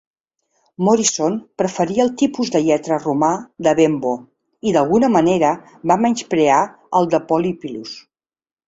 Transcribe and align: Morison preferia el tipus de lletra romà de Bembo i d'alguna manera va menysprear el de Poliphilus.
Morison 0.85 1.35
preferia 1.61 2.07
el 2.07 2.09
tipus 2.21 2.51
de 2.57 2.61
lletra 2.69 2.99
romà 3.03 3.31
de 3.69 3.75
Bembo 3.81 4.15
i 4.71 4.75
d'alguna 4.79 5.13
manera 5.21 5.55
va 5.93 6.03
menysprear 6.07 6.61
el 7.03 7.15
de 7.15 7.23
Poliphilus. 7.33 7.97